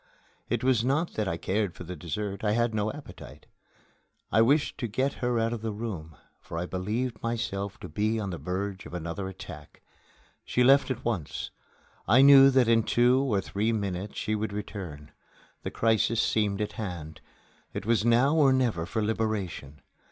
It 0.49 0.63
was 0.63 0.83
not 0.83 1.13
that 1.13 1.27
I 1.27 1.37
cared 1.37 1.75
for 1.75 1.83
the 1.83 1.95
dessert; 1.95 2.43
I 2.43 2.53
had 2.53 2.73
no 2.73 2.91
appetite. 2.91 3.45
I 4.31 4.41
wished 4.41 4.79
to 4.79 4.87
get 4.87 5.13
her 5.21 5.37
out 5.37 5.53
of 5.53 5.61
the 5.61 5.69
room, 5.71 6.15
for 6.39 6.57
I 6.57 6.65
believed 6.65 7.21
myself 7.21 7.79
to 7.81 7.87
be 7.87 8.19
on 8.19 8.31
the 8.31 8.39
verge 8.39 8.87
of 8.87 8.95
another 8.95 9.27
attack. 9.27 9.83
She 10.43 10.63
left 10.63 10.89
at 10.89 11.05
once. 11.05 11.51
I 12.07 12.23
knew 12.23 12.49
that 12.49 12.67
in 12.67 12.81
two 12.81 13.21
or 13.21 13.41
three 13.41 13.71
minutes 13.71 14.17
she 14.17 14.33
would 14.33 14.53
return. 14.53 15.11
The 15.61 15.69
crisis 15.69 16.19
seemed 16.19 16.61
at 16.61 16.71
hand. 16.81 17.21
It 17.71 17.85
was 17.85 18.03
now 18.03 18.35
or 18.35 18.51
never 18.51 18.87
for 18.87 19.03
liberation. 19.03 19.81